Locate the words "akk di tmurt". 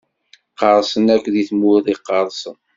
1.15-1.85